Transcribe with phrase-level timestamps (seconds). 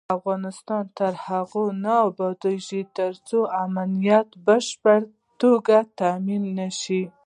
[0.17, 4.97] افغانستان تر هغو نه ابادیږي، ترڅو امنیت په بشپړه
[5.41, 7.03] توګه تامین نشي.